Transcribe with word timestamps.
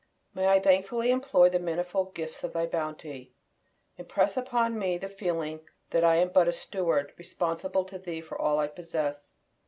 May 0.33 0.47
I 0.47 0.59
thankfully 0.59 1.11
employ 1.11 1.49
the 1.49 1.59
manifold 1.59 2.15
gifts 2.15 2.43
of 2.43 2.53
Thy 2.53 2.65
bounty. 2.65 3.33
Impress 3.97 4.35
upon 4.35 4.79
me 4.79 4.97
the 4.97 5.07
feeling 5.07 5.59
that 5.91 6.03
I 6.03 6.15
am 6.15 6.29
but 6.29 6.47
a 6.47 6.51
steward, 6.53 7.13
responsible 7.19 7.85
to 7.85 7.99
Thee 7.99 8.21
for 8.21 8.35
all 8.35 8.57
I 8.57 8.67
possess. 8.67 9.33